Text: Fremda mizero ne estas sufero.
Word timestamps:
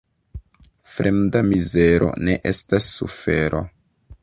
Fremda 0.93 1.43
mizero 1.51 2.09
ne 2.29 2.39
estas 2.55 2.91
sufero. 2.97 3.63